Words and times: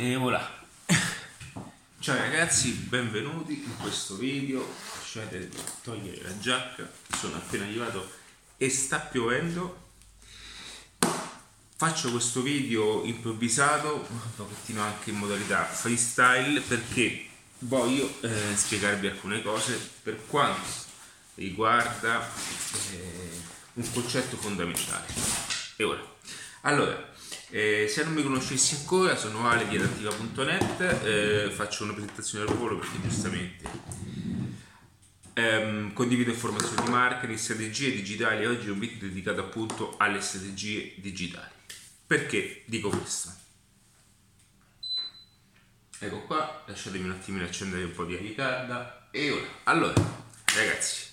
E 0.00 0.14
voilà. 0.14 0.48
Ciao 1.98 2.16
ragazzi, 2.16 2.70
benvenuti 2.70 3.54
in 3.54 3.76
questo 3.78 4.14
video. 4.14 4.64
Lasciate 4.94 5.50
togliere 5.82 6.22
la 6.22 6.38
giacca, 6.38 6.88
sono 7.16 7.34
appena 7.34 7.64
arrivato 7.64 8.08
e 8.56 8.70
sta 8.70 9.00
piovendo. 9.00 9.86
Faccio 11.74 12.12
questo 12.12 12.42
video 12.42 13.02
improvvisato, 13.02 14.06
un 14.08 14.20
pochettino 14.36 14.82
anche 14.82 15.10
in 15.10 15.16
modalità 15.16 15.64
freestyle 15.64 16.60
perché 16.60 17.26
voglio 17.60 18.08
eh, 18.20 18.54
spiegarvi 18.54 19.08
alcune 19.08 19.42
cose 19.42 19.76
per 20.04 20.26
quanto 20.28 20.70
riguarda 21.34 22.24
eh, 22.92 23.30
un 23.72 23.92
concetto 23.92 24.36
fondamentale. 24.36 25.06
E 25.74 25.82
ora, 25.82 26.00
allora, 26.60 27.07
eh, 27.50 27.86
se 27.88 28.04
non 28.04 28.12
mi 28.12 28.22
conoscessi 28.22 28.76
ancora, 28.76 29.16
sono 29.16 29.48
Ale 29.48 29.66
di 29.68 29.76
adattiva.net, 29.76 30.80
eh, 31.04 31.50
faccio 31.50 31.84
una 31.84 31.94
presentazione 31.94 32.44
al 32.48 32.54
volo 32.54 32.78
perché 32.78 33.00
giustamente 33.00 33.70
ehm, 35.38 35.92
condivido 35.92 36.30
informazioni 36.30 36.84
di 36.84 36.90
marketing, 36.90 37.38
strategie 37.38 37.92
digitali. 37.92 38.44
Oggi 38.44 38.66
è 38.66 38.70
un 38.70 38.78
video 38.78 39.08
dedicato 39.08 39.40
appunto 39.40 39.94
alle 39.96 40.20
strategie 40.20 40.94
digitali. 40.96 41.50
Perché 42.06 42.62
dico 42.66 42.88
questo? 42.88 43.32
Ecco 46.00 46.22
qua, 46.22 46.64
lasciatemi 46.66 47.04
un 47.04 47.12
attimino 47.12 47.44
accendere 47.44 47.84
un 47.84 47.92
po' 47.92 48.04
di 48.04 48.14
aria 48.14 48.34
calda. 48.34 49.08
E 49.10 49.30
ora, 49.30 49.46
allora, 49.64 49.94
ragazzi, 50.54 51.07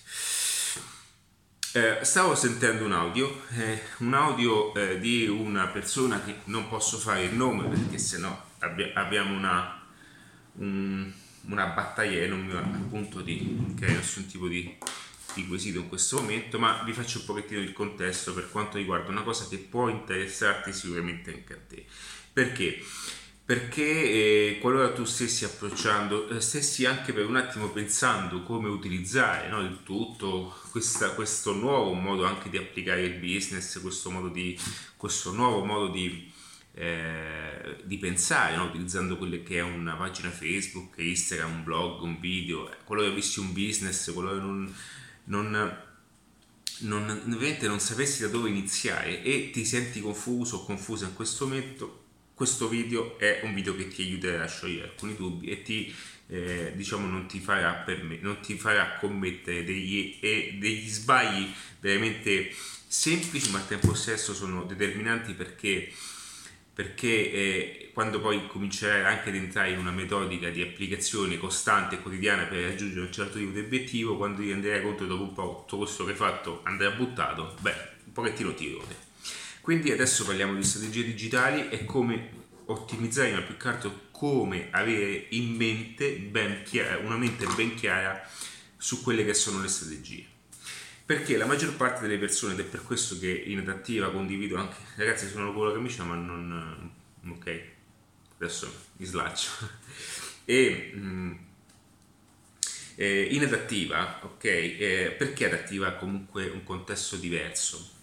eh, 1.76 1.98
stavo 2.04 2.34
sentendo 2.34 2.86
un 2.86 2.92
audio, 2.92 3.42
eh, 3.50 3.82
un 3.98 4.14
audio 4.14 4.74
eh, 4.74 4.98
di 4.98 5.26
una 5.26 5.66
persona 5.66 6.22
che 6.24 6.36
non 6.44 6.68
posso 6.68 6.96
fare 6.96 7.24
il 7.24 7.34
nome 7.34 7.68
perché 7.68 7.98
sennò 7.98 8.34
abbi- 8.60 8.90
abbiamo 8.94 9.36
una, 9.36 9.82
un, 10.54 11.12
una 11.42 11.66
battaglia 11.66 12.22
e 12.22 12.28
non 12.28 12.46
mi 12.46 12.56
appunto 12.56 13.20
di 13.20 13.74
creare 13.76 13.96
nessun 13.98 14.24
tipo 14.26 14.48
di, 14.48 14.74
di 15.34 15.46
quesito 15.46 15.78
in 15.78 15.88
questo 15.88 16.18
momento, 16.18 16.58
ma 16.58 16.82
vi 16.82 16.94
faccio 16.94 17.18
un 17.18 17.26
pochettino 17.26 17.60
il 17.60 17.74
contesto 17.74 18.32
per 18.32 18.50
quanto 18.50 18.78
riguarda 18.78 19.10
una 19.10 19.22
cosa 19.22 19.46
che 19.46 19.58
può 19.58 19.90
interessarti 19.90 20.72
sicuramente 20.72 21.30
anche 21.30 21.52
a 21.52 21.58
te. 21.68 21.84
Perché? 22.32 22.82
Perché 23.46 23.84
eh, 23.84 24.58
qualora 24.60 24.92
tu 24.92 25.04
stessi 25.04 25.44
approcciando, 25.44 26.28
eh, 26.30 26.40
stessi 26.40 26.84
anche 26.84 27.12
per 27.12 27.26
un 27.26 27.36
attimo 27.36 27.70
pensando 27.70 28.42
come 28.42 28.68
utilizzare 28.68 29.48
no, 29.48 29.60
il 29.60 29.84
tutto, 29.84 30.52
questa, 30.72 31.10
questo 31.10 31.54
nuovo 31.54 31.92
modo 31.92 32.24
anche 32.24 32.50
di 32.50 32.56
applicare 32.56 33.02
il 33.02 33.20
business, 33.20 33.80
questo, 33.80 34.10
di, 34.32 34.58
questo 34.96 35.32
nuovo 35.32 35.64
modo 35.64 35.92
di, 35.92 36.28
eh, 36.74 37.76
di 37.84 37.98
pensare, 37.98 38.56
no, 38.56 38.64
utilizzando 38.64 39.16
quelle 39.16 39.44
che 39.44 39.58
è 39.58 39.62
una 39.62 39.94
pagina 39.94 40.30
Facebook, 40.30 40.98
Instagram, 40.98 41.58
un 41.58 41.62
blog, 41.62 42.02
un 42.02 42.18
video, 42.18 42.68
qualora 42.82 43.10
avessi 43.10 43.38
un 43.38 43.52
business, 43.52 44.12
qualora 44.12 44.40
non, 44.40 44.74
non 45.26 45.84
non, 46.78 47.08
ovviamente 47.08 47.68
non 47.68 47.80
sapessi 47.80 48.22
da 48.22 48.28
dove 48.28 48.50
iniziare 48.50 49.22
e 49.22 49.50
ti 49.50 49.64
senti 49.64 50.00
confuso 50.00 50.56
o 50.56 50.64
confusa 50.64 51.06
in 51.06 51.14
questo 51.14 51.46
momento, 51.46 52.05
questo 52.36 52.68
video 52.68 53.18
è 53.18 53.40
un 53.44 53.54
video 53.54 53.74
che 53.74 53.88
ti 53.88 54.02
aiuterà 54.02 54.42
a 54.42 54.46
sciogliere 54.46 54.88
alcuni 54.88 55.16
dubbi 55.16 55.48
e 55.48 55.62
ti 55.62 55.90
eh, 56.26 56.72
diciamo 56.74 57.06
non 57.06 57.26
ti 57.26 57.38
farà 57.40 57.72
per 57.72 58.02
me 58.02 58.18
non 58.20 58.40
ti 58.40 58.58
farà 58.58 58.98
commettere 59.00 59.64
degli, 59.64 60.18
eh, 60.20 60.54
degli 60.60 60.86
sbagli 60.86 61.50
veramente 61.80 62.50
semplici 62.86 63.50
ma 63.50 63.60
al 63.60 63.66
tempo 63.66 63.94
stesso 63.94 64.34
sono 64.34 64.64
determinanti 64.64 65.32
perché 65.32 65.90
perché 66.74 67.32
eh, 67.32 67.90
quando 67.94 68.20
poi 68.20 68.46
comincerai 68.46 69.02
anche 69.04 69.30
ad 69.30 69.34
entrare 69.36 69.70
in 69.70 69.78
una 69.78 69.90
metodica 69.90 70.50
di 70.50 70.60
applicazione 70.60 71.38
costante 71.38 71.94
e 71.94 72.02
quotidiana 72.02 72.44
per 72.44 72.68
raggiungere 72.68 73.00
un 73.00 73.12
certo 73.12 73.38
tipo 73.38 73.52
di 73.52 73.60
obiettivo, 73.60 74.18
quando 74.18 74.42
ti 74.42 74.50
renderai 74.50 74.82
conto 74.82 75.06
dopo 75.06 75.22
un 75.22 75.32
po' 75.32 75.64
tutto 75.66 75.78
questo 75.78 76.04
che 76.04 76.10
hai 76.10 76.16
fatto 76.18 76.60
andrà 76.64 76.90
buttato, 76.90 77.56
beh, 77.62 77.74
un 78.04 78.12
pochettino 78.12 78.52
ti 78.52 78.70
rode. 78.72 79.05
Quindi 79.66 79.90
adesso 79.90 80.24
parliamo 80.24 80.54
di 80.54 80.62
strategie 80.62 81.02
digitali 81.02 81.68
e 81.70 81.84
come 81.84 82.30
ottimizzare, 82.66 83.32
ma 83.32 83.42
più 83.42 83.56
che 83.56 83.66
altro 83.66 84.02
come 84.12 84.68
avere 84.70 85.26
in 85.30 85.56
mente 85.56 86.18
ben 86.18 86.62
chiara, 86.62 86.98
una 86.98 87.16
mente 87.16 87.46
ben 87.56 87.74
chiara 87.74 88.24
su 88.76 89.02
quelle 89.02 89.24
che 89.24 89.34
sono 89.34 89.60
le 89.60 89.66
strategie. 89.66 90.24
Perché 91.04 91.36
la 91.36 91.46
maggior 91.46 91.74
parte 91.74 92.02
delle 92.02 92.16
persone, 92.16 92.52
ed 92.52 92.60
è 92.60 92.62
per 92.62 92.84
questo 92.84 93.18
che 93.18 93.28
in 93.28 93.58
adattiva 93.58 94.12
condivido 94.12 94.56
anche, 94.56 94.76
ragazzi 94.94 95.28
sono 95.28 95.52
con 95.52 95.66
la 95.66 95.72
camicia 95.72 96.04
ma 96.04 96.14
non... 96.14 96.92
ok, 97.28 97.62
adesso 98.38 98.72
mi 98.98 99.04
slaccio. 99.04 99.50
E... 100.48 100.92
Mm, 100.94 101.32
eh, 102.94 103.22
in 103.32 103.42
adattiva, 103.42 104.20
ok, 104.22 104.44
eh, 104.44 105.14
perché 105.18 105.46
adattiva 105.46 105.94
comunque 105.94 106.46
un 106.46 106.62
contesto 106.62 107.16
diverso? 107.16 107.94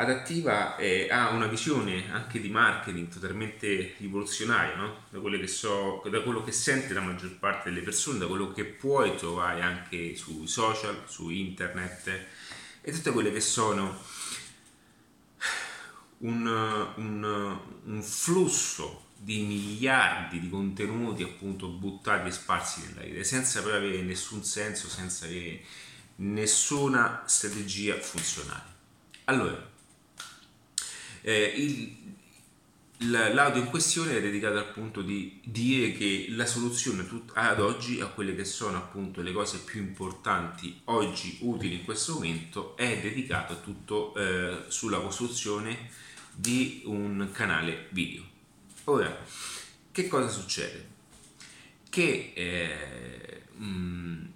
Adattiva 0.00 0.76
eh, 0.76 1.08
ha 1.10 1.30
una 1.30 1.48
visione 1.48 2.08
anche 2.12 2.40
di 2.40 2.48
marketing 2.50 3.08
totalmente 3.08 3.96
rivoluzionaria, 3.98 4.76
no? 4.76 5.06
da, 5.10 5.46
so, 5.48 6.04
da, 6.08 6.22
quello 6.22 6.44
che 6.44 6.52
sente 6.52 6.94
la 6.94 7.00
maggior 7.00 7.36
parte 7.36 7.68
delle 7.70 7.82
persone, 7.82 8.20
da 8.20 8.28
quello 8.28 8.52
che 8.52 8.64
puoi 8.64 9.16
trovare 9.16 9.60
anche 9.60 10.14
sui 10.14 10.46
social, 10.46 11.02
su 11.06 11.30
internet 11.30 12.26
e 12.80 12.92
tutte 12.92 13.10
quelle 13.10 13.32
che 13.32 13.40
sono 13.40 14.00
un, 16.18 16.46
un, 16.94 17.58
un 17.82 18.02
flusso 18.04 19.06
di 19.16 19.42
miliardi 19.42 20.38
di 20.38 20.48
contenuti 20.48 21.24
appunto 21.24 21.66
buttati 21.66 22.28
e 22.28 22.30
sparsi 22.30 22.86
nella 22.86 23.00
rete 23.00 23.24
senza 23.24 23.60
però 23.64 23.74
avere 23.74 24.00
nessun 24.02 24.44
senso, 24.44 24.88
senza 24.88 25.24
avere 25.24 25.60
nessuna 26.18 27.24
strategia 27.26 27.98
funzionale. 27.98 28.76
Allora, 29.24 29.76
eh, 31.22 31.52
il, 31.56 31.96
l'audio 33.06 33.62
in 33.62 33.68
questione 33.68 34.16
è 34.16 34.20
dedicato 34.20 34.58
al 34.58 34.72
punto 34.72 35.02
di 35.02 35.40
dire 35.44 35.92
che 35.92 36.26
la 36.30 36.46
soluzione 36.46 37.06
ad 37.34 37.60
oggi 37.60 38.00
a 38.00 38.06
quelle 38.06 38.34
che 38.34 38.44
sono 38.44 38.76
appunto 38.76 39.22
le 39.22 39.32
cose 39.32 39.58
più 39.58 39.80
importanti 39.80 40.80
oggi 40.84 41.38
utili 41.42 41.76
in 41.76 41.84
questo 41.84 42.14
momento 42.14 42.76
è 42.76 42.98
dedicato 43.00 43.60
tutto 43.60 44.14
eh, 44.16 44.64
sulla 44.68 44.98
costruzione 44.98 45.90
di 46.34 46.82
un 46.86 47.28
canale 47.32 47.86
video. 47.90 48.24
Ora, 48.84 49.24
che 49.92 50.08
cosa 50.08 50.28
succede? 50.28 50.96
Che 51.88 52.32
eh, 52.34 53.42
mh, 53.56 54.26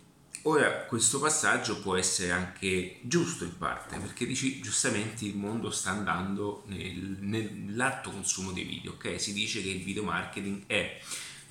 Ora 0.44 0.86
questo 0.86 1.20
passaggio 1.20 1.78
può 1.78 1.96
essere 1.96 2.32
anche 2.32 2.98
giusto 3.02 3.44
in 3.44 3.56
parte, 3.56 3.96
perché 3.98 4.26
dici 4.26 4.60
giustamente 4.60 5.24
il 5.24 5.36
mondo 5.36 5.70
sta 5.70 5.90
andando 5.90 6.64
nel, 6.66 7.16
nell'alto 7.20 8.10
consumo 8.10 8.50
dei 8.50 8.64
video, 8.64 8.94
ok? 8.94 9.20
Si 9.20 9.32
dice 9.32 9.62
che 9.62 9.68
il 9.68 9.84
video 9.84 10.02
marketing 10.02 10.64
è 10.66 11.00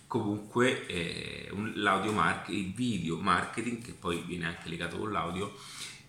comunque 0.07 0.85
eh, 0.87 1.47
un, 1.51 1.71
l'audio 1.75 2.11
marketing, 2.11 2.65
il 2.65 2.73
video 2.73 3.15
marketing, 3.15 3.81
che 3.81 3.93
poi 3.93 4.23
viene 4.23 4.47
anche 4.47 4.67
legato 4.67 4.97
con 4.97 5.09
l'audio, 5.09 5.57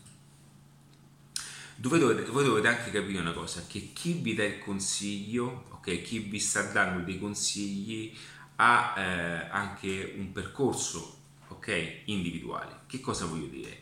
Dove 1.76 1.98
dovete, 1.98 2.30
voi 2.30 2.44
dovete 2.44 2.68
anche 2.68 2.90
capire 2.90 3.20
una 3.20 3.32
cosa, 3.32 3.64
che 3.66 3.92
chi 3.92 4.14
vi 4.14 4.34
dà 4.34 4.44
il 4.44 4.58
consiglio, 4.58 5.66
ok, 5.70 6.02
chi 6.02 6.18
vi 6.20 6.38
sta 6.38 6.62
dando 6.62 7.04
dei 7.04 7.18
consigli 7.18 8.14
ha 8.56 8.94
eh, 8.96 9.48
anche 9.50 10.14
un 10.16 10.32
percorso, 10.32 11.18
ok, 11.48 12.02
individuale. 12.06 12.80
Che 12.86 13.00
cosa 13.00 13.26
voglio 13.26 13.46
dire? 13.46 13.80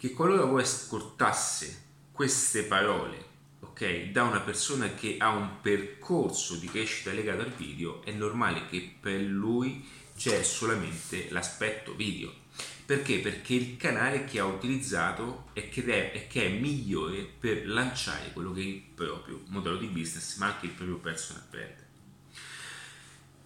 Che 0.00 0.12
qualora 0.12 0.46
voi 0.46 0.62
ascoltasse 0.62 1.82
queste 2.10 2.62
parole 2.62 3.28
ok, 3.60 4.12
da 4.12 4.22
una 4.22 4.40
persona 4.40 4.94
che 4.94 5.16
ha 5.18 5.28
un 5.28 5.60
percorso 5.60 6.54
di 6.56 6.68
crescita 6.68 7.12
legato 7.12 7.42
al 7.42 7.52
video, 7.52 8.02
è 8.02 8.10
normale 8.10 8.64
che 8.66 8.96
per 8.98 9.20
lui 9.20 9.86
c'è 10.16 10.42
solamente 10.42 11.28
l'aspetto 11.28 11.94
video. 11.94 12.32
Perché? 12.86 13.18
Perché 13.18 13.52
il 13.52 13.76
canale 13.76 14.24
che 14.24 14.38
ha 14.38 14.46
utilizzato 14.46 15.50
è 15.52 15.68
che 15.68 15.84
è, 15.84 16.12
è, 16.12 16.26
che 16.28 16.46
è 16.46 16.48
migliore 16.48 17.22
per 17.38 17.68
lanciare 17.68 18.32
quello 18.32 18.52
che 18.52 18.62
è 18.62 18.64
il 18.64 18.82
proprio 18.94 19.42
modello 19.48 19.76
di 19.76 19.86
business, 19.86 20.38
ma 20.38 20.46
anche 20.46 20.64
il 20.64 20.72
proprio 20.72 20.96
personal 20.96 21.44
brand. 21.50 21.79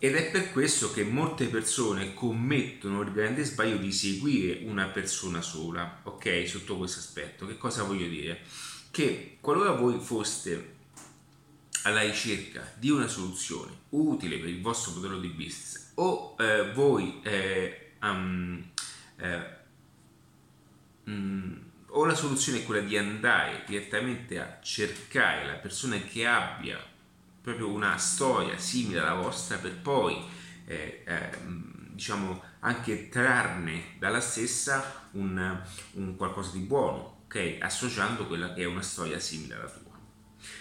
Ed 0.04 0.16
è 0.16 0.30
per 0.30 0.52
questo 0.52 0.92
che 0.92 1.02
molte 1.02 1.46
persone 1.46 2.12
commettono 2.12 3.00
il 3.00 3.10
grande 3.10 3.42
sbaglio 3.42 3.78
di 3.78 3.90
seguire 3.90 4.62
una 4.66 4.88
persona 4.88 5.40
sola, 5.40 6.00
ok? 6.02 6.46
Sotto 6.46 6.76
questo 6.76 6.98
aspetto. 6.98 7.46
Che 7.46 7.56
cosa 7.56 7.84
voglio 7.84 8.06
dire? 8.06 8.42
Che 8.90 9.38
qualora 9.40 9.70
voi 9.70 9.98
foste 9.98 10.74
alla 11.84 12.02
ricerca 12.02 12.70
di 12.76 12.90
una 12.90 13.08
soluzione 13.08 13.72
utile 13.90 14.36
per 14.36 14.50
il 14.50 14.60
vostro 14.60 14.92
modello 14.92 15.18
di 15.18 15.28
business 15.28 15.92
o 15.94 16.36
eh, 16.38 16.70
voi 16.72 17.20
eh, 17.22 17.92
um, 18.02 18.62
eh, 19.16 19.46
um, 21.04 21.62
o 21.86 22.04
la 22.04 22.14
soluzione 22.14 22.58
è 22.58 22.64
quella 22.64 22.86
di 22.86 22.98
andare 22.98 23.64
direttamente 23.66 24.38
a 24.38 24.58
cercare 24.60 25.46
la 25.46 25.54
persona 25.54 25.96
che 25.96 26.26
abbia 26.26 26.92
proprio 27.44 27.68
una 27.68 27.98
storia 27.98 28.56
simile 28.56 29.00
alla 29.00 29.20
vostra 29.20 29.58
per 29.58 29.76
poi 29.76 30.16
eh, 30.64 31.02
eh, 31.04 31.30
diciamo 31.90 32.42
anche 32.60 33.10
trarne 33.10 33.96
dalla 33.98 34.20
stessa 34.20 35.08
un, 35.10 35.62
un, 35.92 36.16
qualcosa 36.16 36.52
di 36.52 36.60
buono 36.60 37.24
ok 37.26 37.58
associando 37.60 38.26
quella 38.26 38.54
che 38.54 38.62
è 38.62 38.64
una 38.64 38.80
storia 38.80 39.18
simile 39.18 39.56
alla 39.56 39.68
tua 39.68 39.92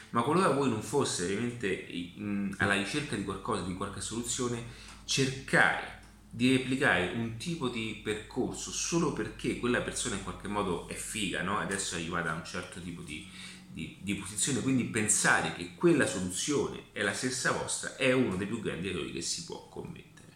ma 0.10 0.24
qualora 0.24 0.50
voi 0.50 0.70
non 0.70 0.82
foste 0.82 1.26
veramente 1.26 1.68
in, 1.68 2.54
alla 2.58 2.74
ricerca 2.74 3.16
di 3.16 3.24
qualcosa 3.24 3.62
di 3.64 3.76
qualche 3.76 4.02
soluzione 4.02 4.62
cercare 5.06 6.02
di 6.30 6.52
replicare 6.52 7.14
un 7.16 7.38
tipo 7.38 7.70
di 7.70 8.02
percorso 8.04 8.72
solo 8.72 9.14
perché 9.14 9.58
quella 9.60 9.82
persona 9.82 10.16
in 10.16 10.24
qualche 10.24 10.50
modo 10.50 10.90
è 10.90 10.96
figa 10.96 11.44
no? 11.44 11.60
adesso 11.60 11.96
arriva 11.96 12.22
da 12.22 12.34
un 12.34 12.44
certo 12.44 12.82
tipo 12.82 13.02
di 13.04 13.26
di, 13.74 13.98
di, 14.02 14.16
posizione, 14.16 14.62
quindi 14.62 14.86
pensare 14.86 15.54
che 15.54 15.74
quella 15.76 16.06
soluzione 16.06 16.92
è 16.92 17.02
la 17.02 17.14
stessa 17.14 17.52
vostra 17.52 17.96
è 17.96 18.12
uno 18.12 18.36
dei 18.36 18.46
più 18.46 18.62
grandi 18.62 18.90
errori 18.90 19.12
che 19.12 19.22
si 19.22 19.46
può 19.46 19.68
commettere. 19.68 20.28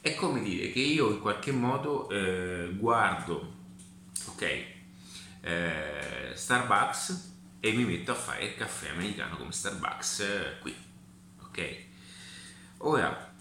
È 0.00 0.14
come 0.16 0.42
dire 0.42 0.72
che 0.72 0.80
io 0.80 1.10
in 1.10 1.20
qualche 1.20 1.52
modo 1.52 2.10
eh, 2.10 2.74
guardo, 2.76 3.54
ok, 4.26 4.64
eh, 5.40 6.32
Starbucks 6.34 7.32
e 7.60 7.72
mi 7.72 7.84
metto 7.84 8.10
a 8.10 8.16
fare 8.16 8.44
il 8.44 8.54
caffè 8.56 8.90
americano 8.90 9.36
come 9.36 9.52
Starbucks 9.52 10.20
eh, 10.20 10.58
qui, 10.60 10.74
ok? 11.42 11.76
Ora, 12.78 13.34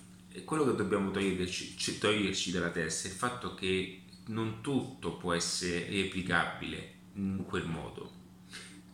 quello 0.45 0.63
che 0.63 0.75
dobbiamo 0.75 1.09
toglierci, 1.09 1.97
toglierci 1.97 2.51
dalla 2.51 2.69
testa 2.69 3.07
è 3.07 3.12
il 3.12 3.18
fatto 3.18 3.56
che 3.56 4.03
non 4.27 4.62
tutto 4.62 5.18
può 5.18 5.33
essere 5.33 5.89
replicabile 5.89 6.91
in 7.15 7.44
quel 7.45 7.65
modo 7.65 8.21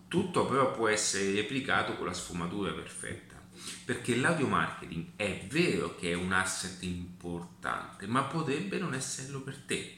tutto 0.09 0.47
però 0.47 0.73
può 0.73 0.89
essere 0.89 1.31
replicato 1.31 1.95
con 1.95 2.07
la 2.07 2.13
sfumatura 2.13 2.73
perfetta, 2.73 3.41
perché 3.85 4.15
l'audio 4.15 4.47
marketing 4.47 5.11
è 5.15 5.45
vero 5.47 5.95
che 5.95 6.11
è 6.11 6.15
un 6.15 6.33
asset 6.33 6.81
importante, 6.83 8.07
ma 8.07 8.23
potrebbe 8.23 8.79
non 8.79 8.93
esserlo 8.93 9.41
per 9.41 9.55
te. 9.65 9.97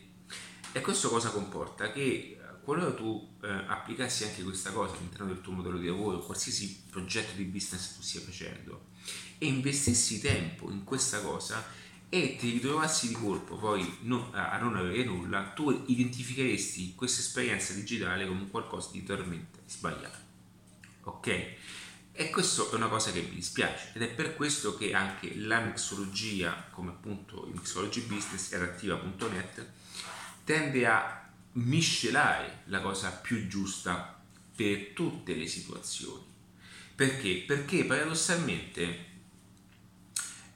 E 0.73 0.81
questo 0.81 1.09
cosa 1.09 1.29
comporta? 1.29 1.91
Che 1.91 2.01
eh, 2.01 2.37
qualora 2.61 2.93
tu 2.93 3.37
eh, 3.41 3.47
applicassi 3.47 4.25
anche 4.25 4.43
questa 4.43 4.71
cosa 4.71 4.95
all'interno 4.95 5.27
del 5.27 5.41
tuo 5.41 5.53
modello 5.53 5.77
di 5.77 5.87
lavoro, 5.87 6.19
qualsiasi 6.19 6.83
progetto 6.89 7.35
di 7.35 7.45
business 7.45 7.95
tu 7.95 8.01
stia 8.01 8.21
facendo, 8.21 8.89
e 9.37 9.47
investissi 9.47 10.19
tempo 10.19 10.69
in 10.69 10.83
questa 10.83 11.21
cosa, 11.21 11.65
e 12.13 12.35
ti 12.35 12.51
ritrovassi 12.51 13.07
di 13.07 13.13
colpo 13.13 13.55
poi 13.55 13.99
no, 14.01 14.31
a 14.33 14.57
non 14.57 14.75
avere 14.75 15.05
nulla, 15.05 15.53
tu 15.55 15.71
identificheresti 15.85 16.93
questa 16.93 17.21
esperienza 17.21 17.71
digitale 17.71 18.27
come 18.27 18.49
qualcosa 18.49 18.89
di 18.91 19.01
totalmente 19.01 19.59
sbagliato. 19.65 20.17
Ok? 21.03 21.27
E 22.11 22.29
questo 22.29 22.69
è 22.69 22.75
una 22.75 22.89
cosa 22.89 23.13
che 23.13 23.21
mi 23.21 23.35
dispiace 23.35 23.91
ed 23.93 24.01
è 24.01 24.09
per 24.09 24.35
questo 24.35 24.75
che 24.75 24.93
anche 24.93 25.37
la 25.37 25.61
mixologia, 25.61 26.67
come 26.71 26.89
appunto 26.89 27.45
il 27.47 27.53
Mixology 27.53 28.01
Business 28.01 28.51
e 28.51 28.57
adattiva.net, 28.57 29.69
tende 30.43 30.85
a 30.85 31.29
miscelare 31.53 32.63
la 32.65 32.81
cosa 32.81 33.09
più 33.11 33.47
giusta 33.47 34.21
per 34.53 34.87
tutte 34.93 35.33
le 35.33 35.47
situazioni. 35.47 36.25
Perché? 36.93 37.45
Perché 37.47 37.85
paradossalmente 37.85 39.10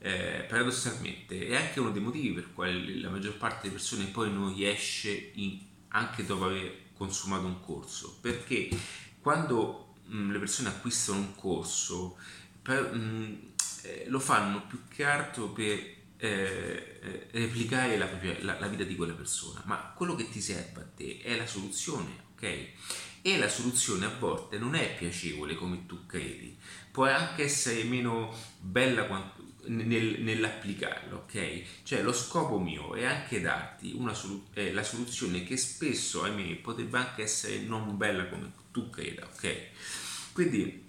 eh, 0.05 0.45
paradossalmente 0.47 1.47
è 1.47 1.55
anche 1.55 1.79
uno 1.79 1.89
dei 1.89 2.01
motivi 2.01 2.31
per 2.31 2.53
cui 2.53 2.99
la 2.99 3.09
maggior 3.09 3.37
parte 3.37 3.61
delle 3.63 3.73
persone 3.73 4.05
poi 4.05 4.31
non 4.31 4.53
riesce 4.53 5.31
in, 5.33 5.59
anche 5.87 6.23
dopo 6.23 6.45
aver 6.45 6.91
consumato 6.93 7.47
un 7.47 7.59
corso. 7.59 8.19
Perché 8.21 8.69
quando 9.19 9.95
mh, 10.05 10.15
mm, 10.15 10.31
le 10.31 10.37
persone 10.37 10.69
acquistano 10.69 11.17
un 11.17 11.33
corso 11.33 12.17
per, 12.61 12.93
mh, 12.93 12.99
mm, 12.99 13.33
eh, 13.81 14.05
lo 14.07 14.19
fanno 14.19 14.67
più 14.67 14.81
che 14.87 15.05
altro 15.05 15.49
per 15.49 15.69
eh, 16.17 16.99
eh, 17.01 17.27
replicare 17.31 17.97
la, 17.97 18.05
propria, 18.05 18.37
la, 18.41 18.59
la, 18.59 18.67
vita 18.67 18.83
di 18.83 18.95
quella 18.95 19.13
persona. 19.13 19.63
Ma 19.65 19.91
quello 19.95 20.13
che 20.13 20.29
ti 20.29 20.39
serve 20.39 20.81
a 20.81 20.87
te 20.95 21.19
è 21.23 21.35
la 21.35 21.47
soluzione 21.47 22.25
ok? 22.35 22.67
E 23.21 23.37
la 23.39 23.49
soluzione 23.49 24.05
a 24.05 24.15
volte 24.19 24.59
non 24.59 24.75
è 24.75 24.95
piacevole 24.95 25.55
come 25.55 25.85
tu 25.87 26.05
credi. 26.05 26.55
Può 26.91 27.05
anche 27.05 27.43
essere 27.43 27.83
meno 27.83 28.31
bella 28.59 29.05
quanto, 29.05 29.43
nel, 29.67 30.21
nell'applicarlo, 30.21 31.25
ok? 31.27 31.61
Cioè 31.83 32.01
lo 32.01 32.13
scopo 32.13 32.59
mio 32.59 32.95
è 32.95 33.05
anche 33.05 33.41
darti 33.41 33.93
una 33.95 34.13
solu- 34.13 34.47
eh, 34.53 34.71
la 34.73 34.83
soluzione 34.83 35.43
che 35.43 35.57
spesso, 35.57 36.23
ahimè, 36.23 36.55
potrebbe 36.57 36.97
anche 36.97 37.23
essere 37.23 37.59
non 37.59 37.97
bella 37.97 38.27
come 38.27 38.51
tu 38.71 38.89
creda, 38.89 39.25
ok? 39.25 39.57
Quindi 40.33 40.84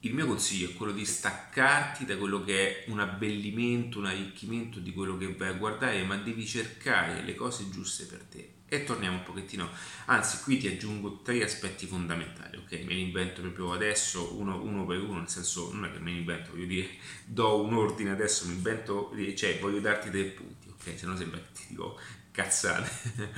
il 0.00 0.14
mio 0.14 0.26
consiglio 0.26 0.70
è 0.70 0.74
quello 0.74 0.92
di 0.92 1.04
staccarti 1.04 2.04
da 2.04 2.16
quello 2.16 2.42
che 2.42 2.84
è 2.84 2.90
un 2.90 3.00
abbellimento, 3.00 3.98
un 3.98 4.06
arricchimento 4.06 4.78
di 4.78 4.92
quello 4.92 5.16
che 5.16 5.34
vai 5.34 5.48
a 5.48 5.52
guardare, 5.52 6.02
ma 6.04 6.16
devi 6.16 6.46
cercare 6.46 7.22
le 7.22 7.34
cose 7.34 7.68
giuste 7.70 8.04
per 8.06 8.22
te 8.22 8.58
e 8.72 8.84
torniamo 8.84 9.16
un 9.16 9.22
pochettino, 9.24 9.68
anzi 10.06 10.42
qui 10.42 10.56
ti 10.56 10.68
aggiungo 10.68 11.22
tre 11.22 11.42
aspetti 11.42 11.86
fondamentali, 11.86 12.56
ok? 12.56 12.70
Me 12.84 12.94
li 12.94 13.00
invento 13.00 13.40
proprio 13.40 13.72
adesso 13.72 14.38
uno, 14.38 14.62
uno, 14.62 14.86
per 14.86 15.00
uno, 15.00 15.18
nel 15.18 15.28
senso 15.28 15.72
non 15.72 15.86
è 15.86 15.92
che 15.92 15.98
me 15.98 16.12
li 16.12 16.18
invento, 16.18 16.52
voglio 16.52 16.66
dire, 16.66 16.88
do 17.26 17.62
un 17.62 17.74
ordine 17.74 18.10
adesso, 18.10 18.46
mi 18.46 18.54
invento, 18.54 19.12
cioè 19.34 19.58
voglio 19.58 19.80
darti 19.80 20.08
tre 20.10 20.22
punti, 20.22 20.68
ok? 20.68 20.96
Se 20.96 21.04
no 21.04 21.16
sembra 21.16 21.40
che 21.40 21.52
ti 21.52 21.64
dico 21.70 21.98
cazzate. 22.30 22.88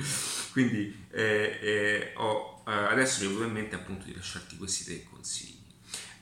Quindi 0.53 1.03
eh, 1.09 1.57
eh, 1.61 2.13
ho, 2.15 2.63
eh, 2.67 2.71
adesso 2.71 3.23
mi 3.23 3.29
viene 3.29 3.45
in 3.45 3.53
mente 3.53 3.75
appunto 3.75 4.05
di 4.05 4.13
lasciarti 4.13 4.55
questi 4.55 4.83
tre 4.83 5.03
consigli. 5.09 5.52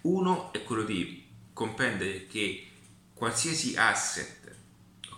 Uno 0.02 0.52
è 0.52 0.64
quello 0.64 0.84
di 0.84 1.28
comprendere 1.54 2.28
che 2.28 2.68
qualsiasi 3.14 3.76
asset 3.76 4.42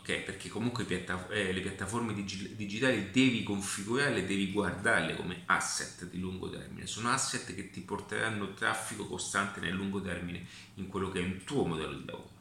ok? 0.04 0.20
Perché 0.20 0.50
comunque 0.50 0.84
piatta, 0.84 1.28
eh, 1.30 1.54
le 1.54 1.62
piattaforme 1.62 2.14
digi- 2.14 2.56
digitali 2.56 3.10
devi 3.10 3.42
configurarle, 3.44 4.26
devi 4.26 4.52
guardarle 4.52 5.16
come 5.16 5.44
asset 5.46 6.10
di 6.10 6.20
lungo 6.20 6.50
termine, 6.50 6.86
sono 6.86 7.10
asset 7.10 7.56
che 7.56 7.70
ti 7.70 7.80
porteranno 7.80 8.54
traffico 8.54 9.08
costante 9.08 9.62
nel 9.62 9.74
lungo 9.74 10.02
termine 10.02 10.46
in 10.76 10.88
quello 10.88 11.10
che 11.10 11.20
è 11.20 11.24
il 11.24 11.44
tuo 11.46 11.66
modello 11.66 11.98
di 11.98 12.06
lavoro. 12.06 12.32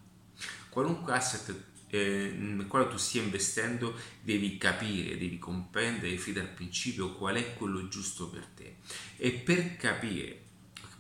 Qualunque 0.69 1.13
asset 1.13 1.55
eh, 1.89 2.35
nel 2.37 2.67
quale 2.67 2.89
tu 2.89 2.97
stia 2.97 3.23
investendo 3.23 3.95
devi 4.23 4.57
capire, 4.59 5.17
devi 5.17 5.39
comprendere 5.39 6.17
fin 6.17 6.35
dal 6.35 6.49
principio 6.49 7.13
qual 7.13 7.37
è 7.37 7.55
quello 7.55 7.87
giusto 7.89 8.29
per 8.29 8.47
te 8.47 8.77
e 9.17 9.31
per 9.31 9.77
capire, 9.77 10.42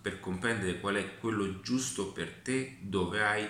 per 0.03 0.19
comprendere 0.19 0.81
qual 0.81 0.97
è 0.97 1.19
quello 1.19 1.61
giusto 1.61 2.13
per 2.13 2.33
te 2.43 2.79
dovrai 2.81 3.49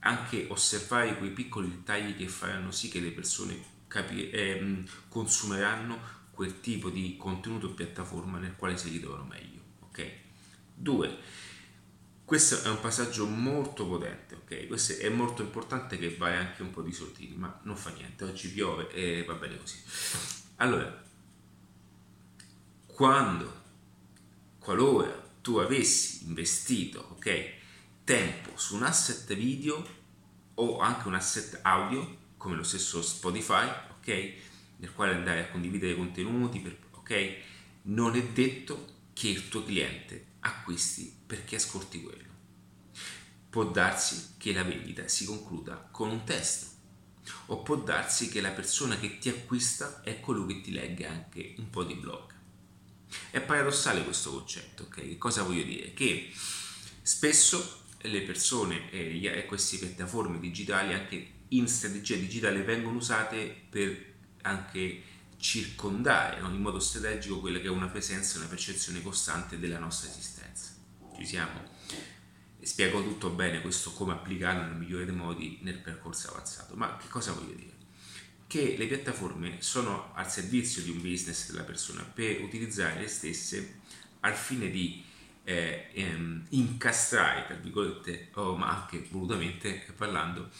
anche 0.00 0.46
osservare 0.48 1.18
quei 1.18 1.30
piccoli 1.30 1.68
dettagli 1.68 2.16
che 2.16 2.28
faranno 2.28 2.70
sì 2.70 2.88
che 2.88 3.00
le 3.00 3.10
persone 3.10 3.60
capi- 3.88 4.30
eh, 4.30 4.84
consumeranno 5.08 6.16
quel 6.30 6.60
tipo 6.60 6.88
di 6.88 7.16
contenuto 7.16 7.74
piattaforma 7.74 8.38
nel 8.38 8.54
quale 8.54 8.76
si 8.76 8.90
ritrovano 8.90 9.24
meglio. 9.24 9.60
Ok? 9.80 10.10
Due, 10.72 11.18
questo 12.24 12.62
è 12.62 12.68
un 12.68 12.78
passaggio 12.78 13.26
molto 13.26 13.88
potente, 13.88 14.36
ok? 14.36 14.68
Questo 14.68 15.02
è 15.02 15.08
molto 15.08 15.42
importante 15.42 15.98
che 15.98 16.14
vai 16.14 16.36
anche 16.36 16.62
un 16.62 16.70
po' 16.70 16.82
di 16.82 16.92
soldini, 16.92 17.34
ma 17.34 17.58
non 17.64 17.74
fa 17.74 17.90
niente, 17.90 18.24
oggi 18.24 18.50
piove 18.50 18.88
e 18.92 19.24
va 19.24 19.34
bene 19.34 19.58
così. 19.58 19.82
Allora, 20.56 21.04
quando, 22.86 23.62
qualora 24.58 25.27
tu 25.48 25.56
avessi 25.56 26.26
investito, 26.26 27.08
ok? 27.12 27.56
tempo 28.04 28.56
su 28.56 28.74
un 28.74 28.82
asset 28.82 29.34
video 29.34 29.82
o 30.54 30.78
anche 30.78 31.08
un 31.08 31.14
asset 31.14 31.60
audio, 31.62 32.16
come 32.36 32.54
lo 32.54 32.62
stesso 32.62 33.00
Spotify, 33.00 33.66
ok? 33.98 34.32
Nel 34.76 34.92
quale 34.92 35.14
andare 35.14 35.40
a 35.40 35.48
condividere 35.48 35.96
contenuti, 35.96 36.60
per, 36.60 36.78
ok? 36.90 37.36
Non 37.84 38.14
è 38.14 38.22
detto 38.28 39.06
che 39.14 39.28
il 39.28 39.48
tuo 39.48 39.64
cliente 39.64 40.26
acquisti 40.40 41.14
perché 41.26 41.56
ascolti 41.56 42.02
quello. 42.02 42.32
Può 43.48 43.64
darsi 43.70 44.34
che 44.36 44.52
la 44.52 44.64
vendita 44.64 45.08
si 45.08 45.24
concluda 45.24 45.88
con 45.90 46.10
un 46.10 46.24
testo 46.24 46.66
o 47.46 47.62
può 47.62 47.76
darsi 47.76 48.28
che 48.28 48.42
la 48.42 48.50
persona 48.50 48.98
che 48.98 49.16
ti 49.16 49.30
acquista 49.30 50.02
è 50.02 50.20
colui 50.20 50.56
che 50.56 50.60
ti 50.60 50.72
legga 50.72 51.10
anche 51.10 51.54
un 51.56 51.70
po' 51.70 51.84
di 51.84 51.94
blog. 51.94 52.36
È 53.30 53.40
paradossale 53.40 54.04
questo 54.04 54.30
concetto, 54.30 54.84
ok? 54.84 54.94
Che 54.94 55.18
cosa 55.18 55.42
voglio 55.42 55.62
dire? 55.62 55.92
Che 55.94 56.32
spesso 57.02 57.84
le 58.02 58.22
persone 58.22 58.90
e, 58.90 59.44
queste 59.46 59.78
piattaforme 59.78 60.38
digitali 60.38 60.92
anche 60.92 61.32
in 61.48 61.66
strategia 61.66 62.16
digitale 62.16 62.62
vengono 62.62 62.98
usate 62.98 63.62
per 63.68 64.14
anche 64.42 65.02
circondare 65.38 66.40
no? 66.40 66.48
in 66.48 66.60
modo 66.60 66.78
strategico 66.78 67.40
quella 67.40 67.58
che 67.58 67.66
è 67.66 67.70
una 67.70 67.88
presenza 67.88 68.34
e 68.36 68.38
una 68.40 68.48
percezione 68.48 69.02
costante 69.02 69.58
della 69.58 69.78
nostra 69.78 70.10
esistenza. 70.10 70.72
Ci 71.16 71.26
siamo? 71.26 71.76
Spiego 72.60 73.02
tutto 73.02 73.30
bene 73.30 73.62
questo 73.62 73.92
come 73.92 74.12
applicarlo 74.12 74.62
nel 74.62 74.76
migliore 74.76 75.06
dei 75.06 75.14
modi 75.14 75.58
nel 75.62 75.78
percorso 75.78 76.28
avanzato. 76.30 76.74
Ma 76.74 76.96
che 76.96 77.08
cosa 77.08 77.32
voglio 77.32 77.54
dire? 77.54 77.77
Che 78.48 78.76
le 78.76 78.86
piattaforme 78.86 79.58
sono 79.60 80.12
al 80.14 80.28
servizio 80.28 80.82
di 80.82 80.90
un 80.90 81.00
business 81.02 81.50
della 81.50 81.64
persona 81.64 82.02
per 82.02 82.40
utilizzare 82.40 82.98
le 82.98 83.06
stesse 83.06 83.80
al 84.20 84.34
fine 84.34 84.70
di 84.70 85.04
eh, 85.44 85.90
ehm, 85.92 86.46
incastrare, 86.48 87.44
tra 87.46 87.54
virgolette, 87.56 88.30
o 88.34 88.56
ma 88.56 88.68
anche 88.70 89.06
volutamente 89.10 89.84
parlando, 89.94 90.50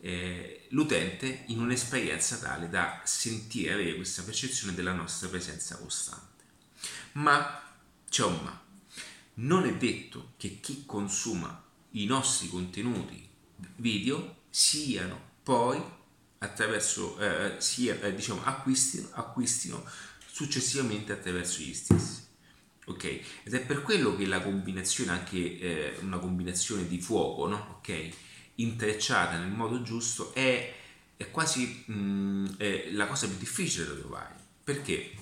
eh, 0.00 0.66
l'utente 0.70 1.44
in 1.48 1.60
un'esperienza 1.60 2.38
tale 2.38 2.68
da 2.68 3.02
sentire, 3.04 3.74
avere 3.74 3.96
questa 3.96 4.22
percezione 4.22 4.74
della 4.74 4.92
nostra 4.92 5.28
presenza 5.28 5.76
costante. 5.76 6.44
Ma 7.12 7.62
c'è 8.08 8.24
un 8.24 8.38
ma. 8.42 8.64
Non 9.34 9.66
è 9.66 9.74
detto 9.74 10.32
che 10.38 10.60
chi 10.60 10.84
consuma 10.86 11.64
i 11.92 12.06
nostri 12.06 12.48
contenuti 12.48 13.28
video 13.76 14.36
siano 14.48 15.34
poi 15.42 15.82
attraverso 16.38 17.18
eh, 17.18 17.54
sia, 17.58 18.00
eh, 18.00 18.14
diciamo 18.14 18.44
acquistino, 18.44 19.08
acquistino 19.12 19.84
successivamente 20.26 21.12
attraverso 21.12 21.60
gli 21.60 21.74
stessi 21.74 22.26
ok? 22.86 23.04
Ed 23.44 23.54
è 23.54 23.60
per 23.64 23.82
quello 23.82 24.16
che 24.16 24.26
la 24.26 24.40
combinazione, 24.40 25.10
anche 25.10 25.58
eh, 25.58 25.98
una 26.00 26.18
combinazione 26.18 26.86
di 26.86 27.00
fuoco, 27.00 27.46
no? 27.46 27.76
Ok? 27.78 28.08
Intrecciata 28.56 29.38
nel 29.38 29.50
modo 29.50 29.82
giusto 29.82 30.32
è, 30.34 30.74
è 31.16 31.30
quasi 31.30 31.84
mh, 31.86 31.94
mm, 31.94 32.46
è 32.56 32.90
la 32.92 33.06
cosa 33.06 33.26
più 33.26 33.36
difficile 33.36 33.86
da 33.86 33.94
trovare. 33.94 34.34
Perché? 34.64 35.12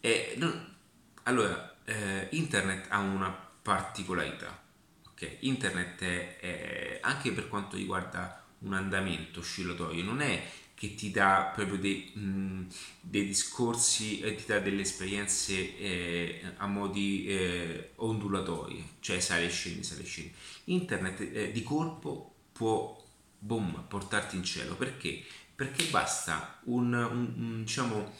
È, 0.00 0.34
non, 0.36 0.76
allora, 1.24 1.76
eh, 1.84 2.28
internet 2.32 2.86
ha 2.90 2.98
una 2.98 3.30
particolarità, 3.30 4.62
ok? 5.10 5.36
Internet 5.40 6.02
è, 6.02 6.98
anche 7.00 7.32
per 7.32 7.48
quanto 7.48 7.76
riguarda 7.76 8.43
un 8.64 8.72
andamento 8.74 9.40
oscillatorio, 9.40 10.02
non 10.02 10.20
è 10.20 10.42
che 10.74 10.94
ti 10.94 11.10
dà 11.10 11.52
proprio 11.54 11.78
dei, 11.78 12.10
mh, 12.14 12.66
dei 13.00 13.26
discorsi 13.26 14.20
e 14.20 14.34
ti 14.34 14.44
dà 14.46 14.58
delle 14.58 14.82
esperienze 14.82 15.78
eh, 15.78 16.42
a 16.56 16.66
modi 16.66 17.26
eh, 17.26 17.92
ondulatori, 17.96 18.84
cioè 19.00 19.20
sale 19.20 19.46
e 19.46 19.50
scendi, 19.50 19.84
sale 19.84 20.02
e 20.02 20.04
scendi. 20.04 20.32
Internet 20.64 21.20
eh, 21.20 21.52
di 21.52 21.62
colpo 21.62 22.34
può 22.52 23.00
boom, 23.38 23.84
portarti 23.88 24.36
in 24.36 24.42
cielo 24.42 24.74
perché? 24.74 25.22
Perché 25.54 25.84
basta 25.84 26.60
un, 26.64 26.92
un, 26.92 27.34
un 27.36 27.62
diciamo 27.64 28.12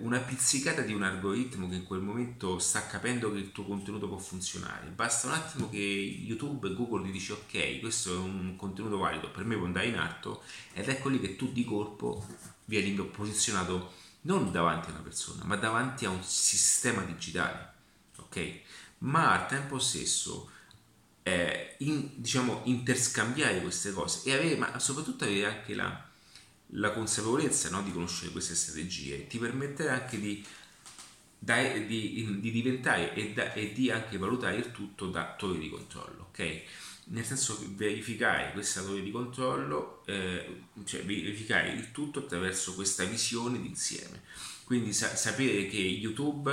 una 0.00 0.18
pizzicata 0.18 0.82
di 0.82 0.92
un 0.92 1.04
algoritmo 1.04 1.68
che 1.68 1.76
in 1.76 1.84
quel 1.84 2.00
momento 2.00 2.58
sta 2.58 2.86
capendo 2.86 3.32
che 3.32 3.38
il 3.38 3.52
tuo 3.52 3.64
contenuto 3.64 4.08
può 4.08 4.18
funzionare. 4.18 4.88
Basta 4.88 5.28
un 5.28 5.34
attimo 5.34 5.70
che 5.70 5.78
YouTube 5.78 6.68
e 6.68 6.74
Google 6.74 7.04
ti 7.04 7.12
dice 7.12 7.32
ok, 7.32 7.78
questo 7.80 8.14
è 8.14 8.16
un 8.16 8.56
contenuto 8.56 8.98
valido, 8.98 9.30
per 9.30 9.44
me 9.44 9.56
può 9.56 9.66
andare 9.66 9.86
in 9.86 9.96
alto 9.96 10.42
ed 10.72 10.88
ecco 10.88 11.08
lì 11.08 11.20
che 11.20 11.36
tu 11.36 11.52
di 11.52 11.64
colpo 11.64 12.26
vieni 12.64 12.92
posizionato 12.92 13.92
non 14.22 14.50
davanti 14.50 14.88
a 14.90 14.94
una 14.94 15.02
persona, 15.02 15.44
ma 15.44 15.56
davanti 15.56 16.04
a 16.04 16.10
un 16.10 16.22
sistema 16.22 17.02
digitale, 17.02 17.72
ok? 18.16 18.60
Ma 18.98 19.32
al 19.32 19.46
tempo 19.46 19.78
stesso 19.78 20.50
eh, 21.22 21.76
in, 21.78 22.10
diciamo 22.16 22.62
interscambiare 22.64 23.60
queste 23.60 23.92
cose 23.92 24.28
e 24.28 24.34
avere, 24.34 24.56
ma 24.56 24.78
soprattutto 24.80 25.24
avere 25.24 25.46
anche 25.46 25.74
la 25.74 26.07
la 26.72 26.90
consapevolezza 26.90 27.70
no, 27.70 27.82
di 27.82 27.92
conoscere 27.92 28.30
queste 28.30 28.54
strategie 28.54 29.26
ti 29.26 29.38
permetterà 29.38 29.94
anche 29.94 30.20
di, 30.20 30.44
di, 31.38 31.86
di, 31.86 32.40
di 32.40 32.50
diventare 32.50 33.14
e, 33.14 33.32
da, 33.32 33.52
e, 33.54 33.72
di 33.72 33.90
anche 33.90 34.18
valutare 34.18 34.56
il 34.56 34.70
tutto 34.72 35.06
da 35.06 35.30
attore 35.30 35.58
di 35.58 35.70
controllo, 35.70 36.28
ok? 36.30 36.62
Nel 37.10 37.24
senso 37.24 37.58
che 37.58 37.66
verificare 37.70 38.52
questa 38.52 38.82
torre 38.82 39.02
di 39.02 39.10
controllo, 39.10 40.02
eh, 40.04 40.64
cioè 40.84 41.04
verificare 41.04 41.70
il 41.70 41.90
tutto 41.90 42.18
attraverso 42.18 42.74
questa 42.74 43.04
visione 43.04 43.58
d'insieme. 43.60 44.24
Quindi 44.64 44.92
sa- 44.92 45.16
sapere 45.16 45.68
che 45.68 45.78
YouTube 45.78 46.50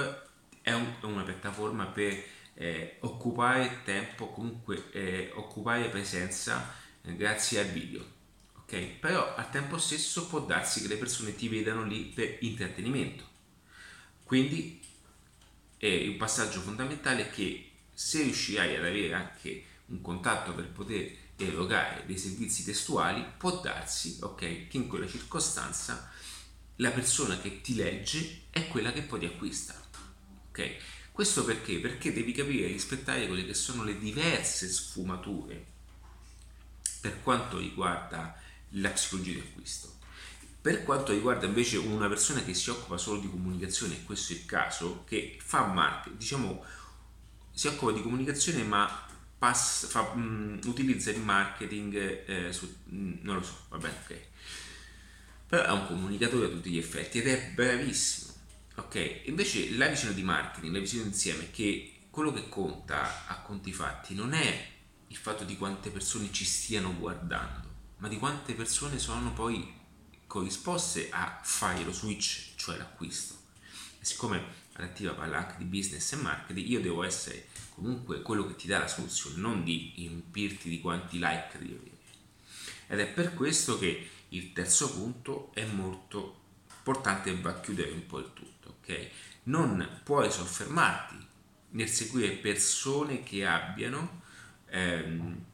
è, 0.61 0.71
un, 0.71 0.93
è 1.01 1.05
una 1.05 1.23
piattaforma 1.23 1.87
per 1.87 2.23
eh, 2.53 2.95
occupare 3.01 3.81
tempo, 3.83 4.29
comunque 4.29 4.89
eh, 4.91 5.31
occupare 5.33 5.89
presenza 5.89 6.73
eh, 7.01 7.13
grazie 7.17 7.59
al 7.59 7.67
video 7.67 8.14
ok? 8.65 8.99
Però 8.99 9.35
al 9.35 9.49
tempo 9.49 9.77
stesso 9.77 10.27
può 10.27 10.41
darsi 10.41 10.81
che 10.81 10.87
le 10.87 10.97
persone 10.97 11.35
ti 11.35 11.47
vedano 11.47 11.83
lì 11.83 12.03
per 12.05 12.37
intrattenimento. 12.41 13.23
Quindi 14.23 14.81
è 15.77 16.07
un 16.07 16.17
passaggio 16.17 16.61
fondamentale 16.61 17.29
che 17.29 17.71
se 17.93 18.23
riuscirai 18.23 18.75
ad 18.75 18.83
avere 18.83 19.13
anche 19.13 19.63
un 19.87 20.01
contatto 20.01 20.53
per 20.53 20.69
poter 20.69 21.23
erogare 21.37 22.05
dei 22.05 22.17
servizi 22.17 22.63
testuali, 22.63 23.23
può 23.37 23.61
darsi, 23.61 24.17
ok, 24.21 24.67
che 24.67 24.77
in 24.77 24.87
quella 24.87 25.07
circostanza 25.07 26.11
la 26.77 26.91
persona 26.91 27.39
che 27.39 27.61
ti 27.61 27.75
legge 27.75 28.43
è 28.49 28.67
quella 28.67 28.91
che 28.91 29.01
poi 29.01 29.19
ti 29.19 29.25
acquista. 29.25 29.79
Ok? 30.49 30.75
Questo 31.11 31.45
perché? 31.45 31.79
Perché 31.79 32.11
devi 32.11 32.31
capire 32.31 32.65
e 32.65 32.71
rispettare 32.71 33.27
quelle 33.27 33.45
che 33.45 33.53
sono 33.53 33.83
le 33.83 33.97
diverse 33.97 34.67
sfumature 34.67 35.73
per 36.99 37.21
quanto 37.21 37.59
riguarda 37.59 38.35
la 38.75 38.89
psicologia 38.89 39.33
di 39.33 39.39
acquisto. 39.39 39.93
Per 40.61 40.83
quanto 40.83 41.13
riguarda 41.13 41.45
invece 41.45 41.77
una 41.77 42.07
persona 42.07 42.43
che 42.43 42.53
si 42.53 42.69
occupa 42.69 42.97
solo 42.97 43.19
di 43.19 43.29
comunicazione, 43.29 44.03
questo 44.03 44.33
è 44.33 44.37
il 44.37 44.45
caso, 44.45 45.03
che 45.05 45.37
fa 45.39 45.65
marketing, 45.65 46.17
diciamo, 46.17 46.65
si 47.51 47.67
occupa 47.67 47.91
di 47.91 48.01
comunicazione 48.01 48.63
ma 48.63 49.07
passa, 49.37 49.87
fa, 49.87 50.13
mh, 50.15 50.61
utilizza 50.65 51.11
il 51.11 51.19
marketing 51.19 52.23
eh, 52.25 52.51
su, 52.51 52.65
mh, 52.85 53.19
non 53.21 53.35
lo 53.35 53.43
so, 53.43 53.65
va 53.69 53.77
bene, 53.77 53.95
ok. 54.03 54.19
Però 55.47 55.63
è 55.63 55.71
un 55.71 55.85
comunicatore 55.85 56.47
a 56.47 56.49
tutti 56.49 56.71
gli 56.71 56.79
effetti 56.79 57.19
ed 57.19 57.27
è 57.27 57.51
bravissimo, 57.53 58.33
ok. 58.75 59.21
Invece 59.25 59.75
la 59.75 59.87
visione 59.87 60.15
di 60.15 60.23
marketing, 60.23 60.73
la 60.73 60.79
visione 60.79 61.05
insieme, 61.05 61.51
che 61.51 62.07
quello 62.09 62.33
che 62.33 62.49
conta 62.49 63.27
a 63.27 63.39
conti 63.41 63.71
fatti 63.71 64.15
non 64.15 64.33
è 64.33 64.67
il 65.07 65.15
fatto 65.15 65.43
di 65.43 65.57
quante 65.57 65.91
persone 65.91 66.31
ci 66.31 66.43
stiano 66.43 66.95
guardando, 66.97 67.74
ma 67.97 68.07
di 68.07 68.17
quante 68.17 68.53
persone 68.53 68.99
sono 68.99 69.31
poi 69.33 69.73
corrisposte 70.27 71.09
a 71.11 71.39
fare 71.43 71.83
lo 71.83 71.91
switch, 71.91 72.53
cioè 72.55 72.77
l'acquisto. 72.77 73.35
E 73.99 74.05
siccome 74.05 74.63
Adattiva 74.77 75.13
parla 75.13 75.37
anche 75.37 75.55
di 75.57 75.63
business 75.63 76.11
e 76.11 76.17
marketing, 76.17 76.67
io 76.67 76.81
devo 76.81 77.03
essere 77.03 77.47
comunque 77.69 78.21
quello 78.21 78.45
che 78.45 78.57
ti 78.57 78.67
dà 78.67 78.79
la 78.79 78.87
soluzione, 78.89 79.37
non 79.37 79.63
di 79.63 79.93
riempirti 79.95 80.67
di 80.67 80.81
quanti 80.81 81.17
like 81.17 81.57
devi 81.57 81.73
avere. 81.73 81.93
Ed 82.87 82.99
è 82.99 83.07
per 83.07 83.33
questo 83.33 83.79
che 83.79 84.09
il 84.29 84.51
terzo 84.51 84.91
punto 84.91 85.51
è 85.53 85.65
molto 85.65 86.41
importante 86.77 87.29
e 87.29 87.39
va 87.39 87.51
a 87.51 87.59
chiudere 87.61 87.91
un 87.91 88.05
po' 88.05 88.19
il 88.19 88.31
tutto, 88.33 88.75
ok? 88.81 89.09
Non 89.43 90.01
puoi 90.03 90.29
soffermarti 90.29 91.25
nel 91.69 91.87
seguire 91.87 92.33
persone 92.33 93.23
che 93.23 93.45
abbiano 93.45 94.23
ehm, 94.67 95.45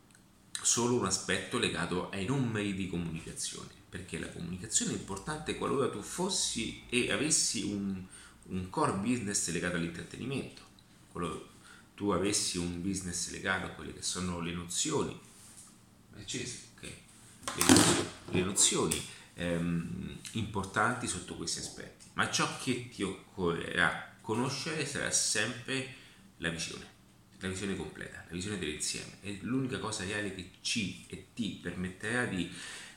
solo 0.62 0.96
un 0.96 1.06
aspetto 1.06 1.58
legato 1.58 2.10
ai 2.10 2.26
numeri 2.26 2.74
di 2.74 2.88
comunicazione, 2.88 3.70
perché 3.90 4.20
la 4.20 4.30
comunicazione 4.30 4.94
è 4.94 4.96
importante 4.96 5.58
qualora 5.58 5.90
tu 5.90 6.02
fossi 6.02 6.84
e 6.90 7.12
avessi 7.12 7.64
un, 7.64 8.04
un 8.44 8.70
core 8.70 8.94
business 8.94 9.50
legato 9.50 9.76
all'intrattenimento, 9.76 10.62
qualora 11.12 11.40
tu 11.96 12.12
avessi 12.12 12.58
un 12.58 12.82
business 12.82 13.32
legato 13.32 13.66
a 13.66 13.70
quelle 13.70 13.94
che 13.94 14.02
sono 14.02 14.40
le 14.40 14.54
nozioni, 14.54 15.20
okay. 16.14 16.98
le 17.56 17.64
nozioni, 17.64 18.08
le 18.32 18.42
nozioni 18.42 19.08
ehm, 19.36 20.18
importanti 20.34 21.08
sotto 21.08 21.36
questi 21.36 21.60
aspetti, 21.60 22.06
ma 22.14 22.30
ciò 22.30 22.58
che 22.62 22.90
ti 22.90 23.04
occorrerà 23.04 24.16
conoscere 24.22 24.86
sarà 24.86 25.12
sempre 25.12 25.96
la 26.38 26.50
visione 26.50 26.91
la 27.42 27.50
visione 27.50 27.76
completa, 27.76 28.24
la 28.28 28.34
visione 28.34 28.58
dell'insieme. 28.58 29.18
È 29.22 29.38
l'unica 29.42 29.80
cosa 29.80 30.04
reale 30.04 30.34
che 30.34 30.52
ci 30.62 31.06
e 31.08 31.28
ti 31.34 31.60
permetterà 31.62 32.26
di 32.26 32.50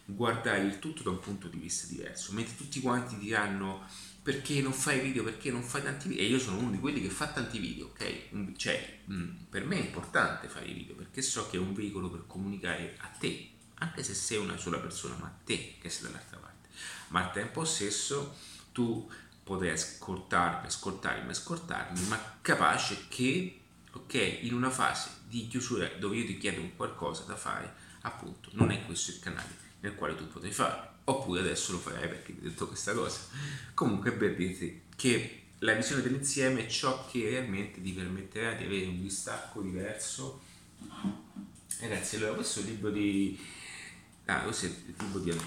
guardare 0.05 0.63
il 0.65 0.79
tutto 0.79 1.03
da 1.03 1.11
un 1.11 1.21
punto 1.21 1.49
di 1.49 1.59
vista 1.59 1.87
diverso. 1.87 2.33
Mentre 2.33 2.57
tutti 2.57 2.81
quanti 2.81 3.17
diranno 3.17 3.87
perché 4.23 4.61
non 4.61 4.73
fai 4.73 5.01
video, 5.01 5.23
perché 5.23 5.51
non 5.51 5.63
fai 5.63 5.83
tanti 5.83 6.09
video, 6.09 6.25
e 6.25 6.29
io 6.29 6.39
sono 6.39 6.59
uno 6.59 6.71
di 6.71 6.79
quelli 6.79 7.01
che 7.01 7.11
fa 7.11 7.29
tanti 7.29 7.59
video, 7.59 7.87
ok? 7.87 8.57
Cioè, 8.57 9.01
mm, 9.11 9.31
per 9.51 9.65
me 9.65 9.77
è 9.77 9.85
importante 9.85 10.49
fare 10.49 10.67
i 10.67 10.73
video 10.73 10.95
perché 10.95 11.21
so 11.21 11.49
che 11.49 11.57
è 11.57 11.61
un 11.61 11.75
veicolo 11.75 12.11
per 12.11 12.25
comunicare 12.27 12.97
a 13.01 13.09
te, 13.09 13.51
anche 13.75 14.03
se 14.03 14.15
sei 14.15 14.39
una 14.39 14.57
sola 14.57 14.79
persona, 14.79 15.17
ma 15.17 15.27
a 15.27 15.35
te 15.45 15.75
che 15.81 15.91
sei 15.91 16.05
dall'altra 16.05 16.39
parte. 16.39 16.69
Ma 17.09 17.25
al 17.25 17.33
tempo 17.33 17.65
stesso 17.65 18.37
tu 18.73 19.11
potrai 19.43 19.71
ascoltarmi, 19.71 20.67
ascoltarmi, 20.67 21.31
ascoltarmi, 21.31 22.07
ma 22.07 22.39
capace 22.41 23.07
che 23.09 23.64
ok? 23.99 24.39
In 24.43 24.55
una 24.55 24.71
fase 24.71 25.11
di 25.29 25.47
chiusura 25.49 25.89
dove 25.99 26.17
io 26.17 26.27
ti 26.27 26.39
chiedo 26.39 26.63
qualcosa 26.77 27.25
da 27.25 27.37
fare, 27.37 27.73
appunto, 28.03 28.51
non 28.53 28.71
è 28.71 28.85
questo 28.85 29.11
il 29.11 29.21
canale 29.21 29.63
nel 29.81 29.95
quale 29.95 30.17
tu 30.17 30.27
potrai 30.29 30.53
fare. 30.53 30.93
Oppure 31.05 31.41
adesso 31.41 31.73
lo 31.73 31.79
farai 31.79 32.09
perché 32.09 32.33
ti 32.33 32.47
ho 32.47 32.49
detto 32.49 32.67
questa 32.67 32.95
cosa. 32.95 33.21
Comunque 33.75 34.13
per 34.13 34.35
dirti 34.35 34.83
che 34.97 35.43
la 35.59 35.75
visione 35.75 36.03
dell'insieme 36.03 36.65
è 36.65 36.69
ciò 36.69 37.07
che 37.07 37.29
realmente 37.29 37.83
ti 37.83 37.93
permetterà 37.93 38.53
di 38.55 38.65
avere 38.65 38.87
un 38.87 39.03
distacco 39.03 39.61
diverso. 39.61 40.41
Ragazzi, 41.81 42.17
allora 42.17 42.35
questo 42.35 42.61
è 42.61 42.63
il 42.63 42.69
libro 42.71 42.91
di... 42.91 43.39
Ah, 44.27 44.41
questo 44.41 44.67
è 44.67 44.69
il 44.69 44.95
libro 44.99 45.19
di, 45.21 45.39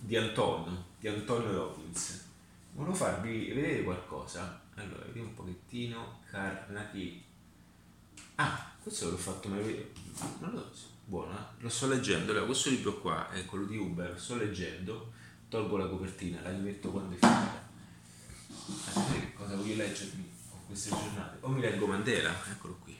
di 0.00 0.16
Antonio, 0.16 0.84
di 1.00 1.08
Antonio 1.08 1.52
Robbins. 1.52 2.24
Volevo 2.72 2.94
farvi 2.94 3.52
vedere 3.52 3.82
qualcosa. 3.82 4.60
Allora, 4.74 5.04
vediamo 5.06 5.28
un 5.28 5.34
pochettino. 5.34 6.20
Carnati. 6.30 7.24
Ah, 8.36 8.72
questo 8.82 9.10
l'ho 9.10 9.16
fatto 9.16 9.48
mai. 9.48 9.92
Non 10.40 10.52
lo 10.52 10.70
so 10.72 10.94
buona, 11.08 11.54
lo 11.60 11.68
sto 11.68 11.86
leggendo, 11.86 12.32
allora, 12.32 12.46
questo 12.46 12.68
libro 12.68 13.00
qua 13.00 13.30
è 13.30 13.44
quello 13.44 13.64
di 13.64 13.76
Uber, 13.76 14.10
lo 14.10 14.18
sto 14.18 14.34
leggendo, 14.36 15.12
tolgo 15.48 15.76
la 15.76 15.86
copertina, 15.86 16.40
la 16.42 16.50
rimetto 16.50 16.90
quando 16.90 17.14
è 17.14 17.18
finita. 17.18 17.64
Che 19.12 19.32
cosa 19.34 19.54
voglio 19.54 19.76
leggermi 19.76 20.28
con 20.50 20.58
queste 20.66 20.90
giornate. 20.90 21.38
O 21.42 21.48
mi 21.48 21.60
leggo 21.60 21.86
Mandela, 21.86 22.34
eccolo 22.50 22.76
qui. 22.82 22.98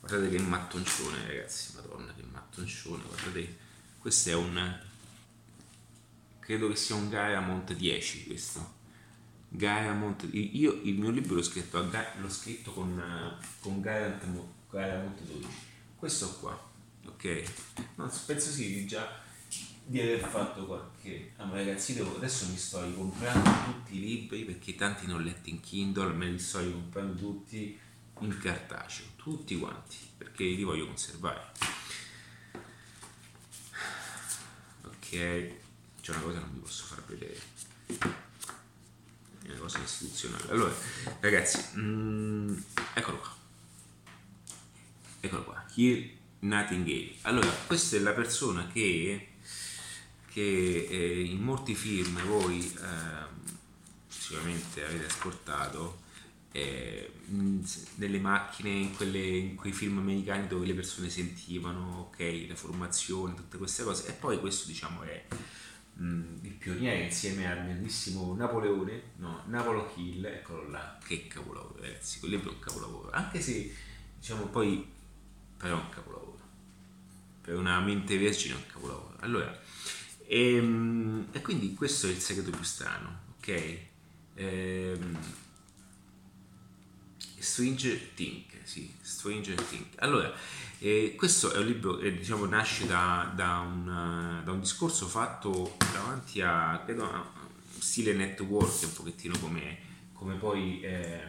Guardate 0.00 0.30
che 0.30 0.40
mattoncione 0.40 1.26
ragazzi, 1.26 1.74
madonna 1.74 2.14
che 2.14 2.22
mattoncione, 2.22 3.02
guardate, 3.06 3.58
questo 3.98 4.30
è 4.30 4.34
un, 4.34 4.80
credo 6.38 6.68
che 6.68 6.76
sia 6.76 6.94
un 6.94 7.10
Garamont 7.10 7.74
10 7.74 8.26
questo. 8.26 8.78
Garamont, 9.50 10.28
io 10.32 10.80
il 10.84 10.98
mio 10.98 11.10
libro 11.10 11.34
l'ho 11.34 11.42
scritto, 11.42 11.80
l'ho 11.80 12.30
scritto 12.30 12.72
con, 12.72 13.02
con 13.60 13.80
Garamont 13.80 15.20
12. 15.22 15.46
Questo 15.96 16.38
qua 16.40 16.68
ok? 17.06 17.42
No, 17.96 18.10
penso 18.26 18.50
sì 18.50 18.74
di 18.74 18.86
già 18.86 19.28
di 19.84 20.00
aver 20.00 20.20
fatto 20.20 20.66
qualche 20.66 21.32
ah, 21.36 21.48
ragazzi 21.50 21.94
devo, 21.94 22.16
adesso 22.16 22.46
mi 22.46 22.56
sto 22.56 22.84
ricomprando 22.84 23.50
tutti 23.64 23.96
i 23.96 24.00
libri 24.00 24.44
perché 24.44 24.74
tanti 24.74 25.06
non 25.06 25.22
letti 25.22 25.50
in 25.50 25.60
Kindle 25.60 26.12
me 26.12 26.26
li 26.26 26.38
sto 26.38 26.60
ricomprando 26.60 27.14
tutti 27.14 27.78
in 28.20 28.38
cartaceo 28.38 29.06
tutti 29.16 29.58
quanti 29.58 29.96
perché 30.16 30.44
li 30.44 30.62
voglio 30.62 30.86
conservare 30.86 31.52
ok 34.84 35.08
c'è 36.00 36.12
una 36.12 36.20
cosa 36.20 36.38
che 36.38 36.44
non 36.44 36.52
vi 36.52 36.60
posso 36.60 36.84
far 36.84 37.04
vedere 37.06 37.40
è 39.44 39.50
una 39.50 39.58
cosa 39.58 39.78
istituzionale 39.78 40.50
allora 40.50 40.74
ragazzi 41.20 41.58
mm, 41.76 42.56
eccolo 42.94 43.18
qua 43.18 43.36
eccolo 45.20 45.44
qua 45.44 45.64
Here 45.74 46.18
Nightingale. 46.40 47.14
Allora, 47.22 47.48
questa 47.66 47.96
è 47.96 48.00
la 48.00 48.12
persona 48.12 48.66
che, 48.72 49.28
che 50.32 50.86
eh, 50.90 51.22
in 51.22 51.40
molti 51.40 51.74
film 51.74 52.20
voi 52.26 52.60
eh, 52.60 53.48
sicuramente 54.08 54.84
avete 54.84 55.06
ascoltato 55.06 56.00
eh, 56.52 57.12
nelle 57.96 58.18
macchine, 58.18 58.70
in, 58.70 58.94
quelle, 58.96 59.18
in, 59.18 59.54
quei 59.54 59.72
film 59.72 59.98
americani 59.98 60.46
dove 60.46 60.66
le 60.66 60.74
persone 60.74 61.10
sentivano, 61.10 62.10
ok, 62.10 62.46
la 62.48 62.56
formazione, 62.56 63.34
tutte 63.34 63.58
queste 63.58 63.82
cose. 63.84 64.08
E 64.08 64.12
poi 64.12 64.40
questo 64.40 64.66
diciamo 64.66 65.02
è 65.02 65.26
mh, 66.00 66.38
il 66.42 66.52
pioniere 66.52 67.04
insieme 67.04 67.50
al 67.50 67.64
grandissimo 67.64 68.34
Napoleone, 68.34 69.02
no, 69.16 69.42
Napolo 69.46 69.92
Hill, 69.96 70.24
eccolo 70.24 70.68
là, 70.68 70.98
che 71.04 71.26
capolavoro 71.26 71.80
ragazzi, 71.80 72.18
quel 72.18 72.32
libro 72.32 72.50
è 72.50 72.54
un 72.54 72.60
capolavoro, 72.60 73.10
anche 73.10 73.40
se 73.40 73.74
diciamo 74.18 74.46
poi 74.46 74.86
però 75.56 75.76
è 75.76 75.80
un 75.80 75.88
capolavoro 75.90 76.30
per 77.40 77.56
una 77.56 77.80
mente 77.80 78.16
vergine 78.18 78.54
è 78.54 78.56
un 78.56 78.66
capolavoro. 78.66 79.16
Allora, 79.20 79.60
e, 80.26 80.54
ehm, 80.54 81.28
e, 81.32 81.40
quindi 81.40 81.74
questo 81.74 82.06
è 82.06 82.10
il 82.10 82.20
segreto 82.20 82.50
più 82.50 82.62
strano, 82.62 83.22
ok? 83.38 83.78
Ehm, 84.34 85.18
Stranger 87.38 87.98
Think, 88.14 88.49
sì, 88.70 88.88
Stranger 89.00 89.60
Think. 89.60 90.00
Allora, 90.00 90.32
eh, 90.78 91.14
questo 91.16 91.52
è 91.52 91.58
un 91.58 91.66
libro 91.66 91.96
che 91.96 92.16
diciamo, 92.16 92.44
nasce 92.44 92.86
da, 92.86 93.32
da, 93.34 93.58
un, 93.58 94.42
da, 94.44 94.52
un, 94.52 94.60
discorso 94.60 95.08
fatto 95.08 95.76
davanti 95.92 96.40
a, 96.40 96.80
credo, 96.84 97.02
a 97.02 97.32
stile 97.80 98.12
network, 98.12 98.84
un 98.84 98.92
pochettino 98.92 99.36
come, 99.40 99.76
come 100.12 100.36
poi, 100.36 100.82
eh, 100.82 101.20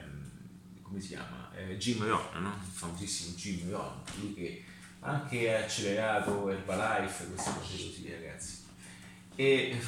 come 0.84 1.02
si 1.02 1.08
chiama? 1.08 1.50
Eh, 1.56 1.78
Jim 1.78 2.06
Rohn, 2.06 2.44
no? 2.44 2.60
il 2.64 2.72
famosissimo 2.72 3.36
Jim 3.36 3.72
Rohn, 3.72 4.04
lui 4.20 4.36
che 4.36 4.64
anche 5.00 5.56
accelerato, 5.56 6.48
Herbalife, 6.48 7.26
queste 7.26 7.52
cose 7.56 7.76
così 7.76 8.08
ragazzi. 8.08 8.58
E 9.34 9.82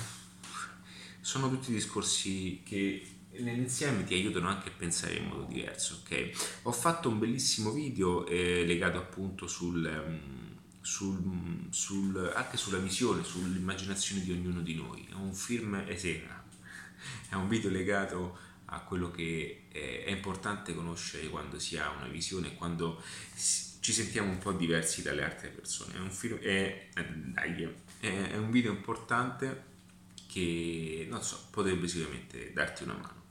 sono 1.22 1.50
tutti 1.50 1.72
discorsi 1.72 2.64
che 2.66 3.13
nell'insieme 3.40 4.04
ti 4.04 4.14
aiutano 4.14 4.48
anche 4.48 4.70
a 4.70 4.74
pensare 4.76 5.16
in 5.16 5.28
modo 5.28 5.44
diverso, 5.44 6.02
ok? 6.04 6.60
Ho 6.64 6.72
fatto 6.72 7.10
un 7.10 7.20
bellissimo 7.20 7.72
video 7.72 8.26
eh, 8.28 8.66
legato 8.66 8.98
appunto 8.98 9.48
sul, 9.48 9.84
um, 9.84 10.58
sul, 10.82 11.68
sul, 11.70 12.32
anche 12.36 12.58
sulla 12.58 12.78
visione, 12.78 13.24
sull'immaginazione 13.24 14.22
di 14.22 14.32
ognuno 14.32 14.62
di 14.62 14.76
noi. 14.76 15.08
È 15.10 15.14
un 15.14 15.34
film 15.34 15.84
esena, 15.88 16.44
è 17.30 17.36
un 17.36 17.48
video 17.48 17.70
legato 17.70 18.38
a 18.66 18.82
quello 18.82 19.12
che 19.12 19.66
è, 19.72 20.04
è 20.06 20.12
importante 20.12 20.74
conoscere 20.74 21.28
quando 21.30 21.60
si 21.60 21.78
ha 21.78 21.90
una 21.90 22.08
visione, 22.08 22.56
quando 22.56 23.02
ci 23.36 23.92
sentiamo 23.92 24.30
un 24.30 24.38
po' 24.38 24.54
diversi 24.54 25.02
dalle 25.02 25.24
altre 25.24 25.50
persone. 25.50 25.96
È 25.96 26.00
un, 26.00 26.12
film, 26.12 26.38
è, 26.38 26.90
dai, 26.94 27.68
è 28.00 28.38
un 28.38 28.50
video 28.52 28.72
importante 28.72 29.72
che, 30.28 31.06
non 31.10 31.22
so, 31.22 31.48
potrebbe 31.52 31.88
sicuramente 31.88 32.54
darti 32.54 32.84
una 32.84 32.94
mano. 32.94 33.23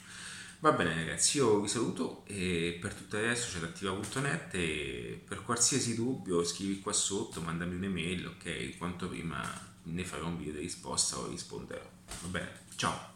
Va 0.63 0.71
bene 0.71 0.95
ragazzi, 0.95 1.39
io 1.39 1.59
vi 1.59 1.67
saluto 1.67 2.23
e 2.25 2.79
per 2.81 2.95
tutto 2.95 3.19
resto 3.19 3.59
c'è 3.59 3.65
attiva.net 3.65 4.55
e 4.55 5.21
per 5.27 5.43
qualsiasi 5.43 5.97
dubbio 5.97 6.45
scrivi 6.45 6.79
qua 6.79 6.93
sotto, 6.93 7.41
mandami 7.41 7.75
un'email, 7.75 8.27
ok? 8.29 8.79
Quanto 8.79 9.09
prima 9.09 9.43
ne 9.83 10.05
farò 10.05 10.29
un 10.29 10.39
video 10.39 10.53
di 10.53 10.61
risposta 10.61 11.19
o 11.19 11.27
risponderò. 11.27 11.83
Va 12.23 12.29
bene? 12.29 12.61
Ciao! 12.77 13.12